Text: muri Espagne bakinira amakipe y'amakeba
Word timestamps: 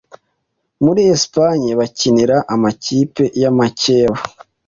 muri 0.83 1.01
Espagne 1.15 1.69
bakinira 1.79 2.37
amakipe 2.53 3.23
y'amakeba 3.41 4.17